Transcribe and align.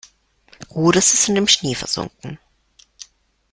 Oder 0.69 0.99
sie 0.99 1.15
sind 1.15 1.35
im 1.35 1.47
Schnee 1.47 1.75
versunken. 1.75 2.39